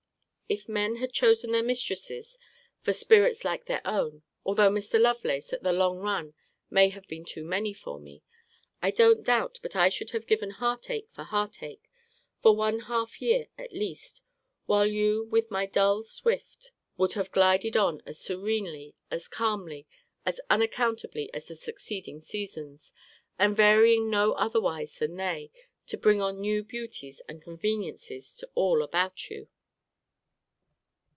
[0.53, 2.37] If men had chosen their mistresses
[2.81, 4.99] for spirits like their own, although Mr.
[4.99, 6.33] Lovelace, at the long run,
[6.69, 8.21] may have been too many for me,
[8.81, 11.79] I don't doubt but I should have given heart ach for heart ach,
[12.41, 14.23] for one half year at least;
[14.65, 19.87] while you, with my dull swift, would have glided on as serenely, as calmly,
[20.25, 22.91] as unaccountably, as the succeeding seasons;
[23.39, 25.49] and varying no otherwise than they,
[25.87, 29.47] to bring on new beauties and conveniencies to all about you.